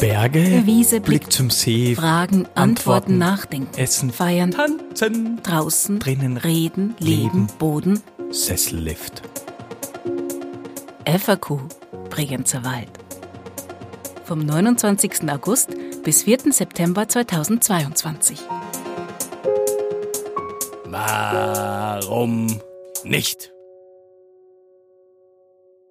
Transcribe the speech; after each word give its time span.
Berge, 0.00 0.62
Wiese, 0.64 1.00
Blick, 1.02 1.20
Blick 1.20 1.32
zum 1.32 1.50
See, 1.50 1.94
Fragen, 1.94 2.46
Antworten, 2.54 2.58
Antworten, 2.58 3.18
Nachdenken, 3.18 3.78
Essen, 3.78 4.10
Feiern, 4.10 4.50
Tanzen, 4.50 5.42
draußen, 5.42 5.98
drinnen, 5.98 6.38
reden, 6.38 6.94
leben. 6.98 7.22
leben, 7.22 7.46
Boden, 7.58 8.02
Sessellift. 8.30 9.20
FAQ, 11.04 11.58
Bregenzer 12.08 12.64
Wald. 12.64 12.88
Vom 14.24 14.46
29. 14.46 15.30
August 15.30 15.68
bis 16.02 16.22
4. 16.22 16.50
September 16.50 17.06
2022. 17.06 18.38
Warum 20.86 22.46
nicht? 23.04 23.52